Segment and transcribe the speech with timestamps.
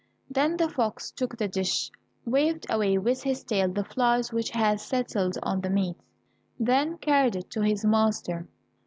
[0.31, 1.91] Then the fox took the dish,
[2.25, 5.99] waved away with his tail the flies which had settled on the meat,
[6.57, 8.47] and then carried it to his master.